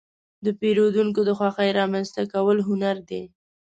[0.45, 3.23] د پیرودونکو د خوښې رامنځته کول هنر دی.